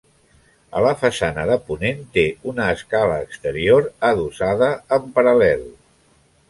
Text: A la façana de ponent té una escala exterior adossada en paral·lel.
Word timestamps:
A 0.77 0.81
la 0.85 0.93
façana 1.01 1.43
de 1.49 1.57
ponent 1.67 2.01
té 2.17 2.25
una 2.53 2.71
escala 2.77 3.21
exterior 3.27 3.87
adossada 4.13 4.75
en 5.01 5.11
paral·lel. 5.19 5.67